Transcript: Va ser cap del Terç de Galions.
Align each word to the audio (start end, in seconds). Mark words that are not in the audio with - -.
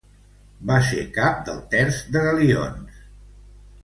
Va 0.69 0.77
ser 0.85 1.03
cap 1.17 1.43
del 1.49 1.59
Terç 1.75 1.99
de 2.15 2.23
Galions. 2.31 2.97